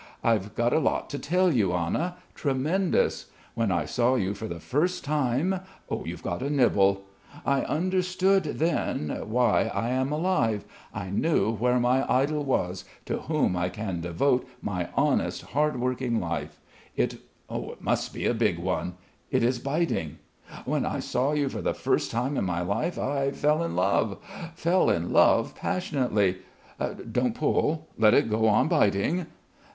I've 0.23 0.55
got 0.55 0.73
a 0.73 0.79
lot 0.79 1.11
to 1.11 1.19
tell 1.19 1.53
you, 1.53 1.73
Anna 1.73 2.15
tremendous... 2.33 3.27
when 3.53 3.71
I 3.71 3.85
saw 3.85 4.15
you 4.15 4.33
for 4.33 4.47
the 4.47 4.59
first 4.59 5.03
time... 5.03 5.59
you've 5.91 6.23
got 6.23 6.41
a 6.41 6.49
nibble... 6.49 7.03
I 7.45 7.61
understood 7.61 8.45
then 8.57 9.09
why 9.29 9.65
I 9.71 9.89
am 9.89 10.11
alive, 10.11 10.65
I 10.91 11.11
knew 11.11 11.51
where 11.53 11.79
my 11.79 12.11
idol 12.11 12.43
was, 12.43 12.83
to 13.05 13.19
whom 13.19 13.55
I 13.55 13.69
can 13.69 14.01
devote 14.01 14.47
my 14.59 14.89
honest, 14.95 15.43
hardworking 15.43 16.19
life.... 16.19 16.59
It 16.95 17.19
must 17.79 18.11
be 18.11 18.25
a 18.25 18.33
big 18.33 18.57
one... 18.57 18.95
it 19.29 19.43
is 19.43 19.59
biting.... 19.59 20.17
When 20.65 20.83
I 20.83 20.99
saw 20.99 21.33
you 21.33 21.47
for 21.47 21.61
the 21.61 21.75
first 21.75 22.09
time 22.09 22.37
in 22.37 22.43
my 22.45 22.61
life 22.61 22.97
I 22.97 23.29
fell 23.29 23.61
in 23.63 23.75
love 23.75 24.17
fell 24.55 24.89
in 24.89 25.13
love 25.13 25.53
passionately 25.53 26.37
I 26.79 26.93
Don't 26.95 27.35
pull. 27.35 27.87
Let 27.99 28.15
it 28.15 28.31
go 28.31 28.47
on 28.47 28.67
biting.... 28.67 29.27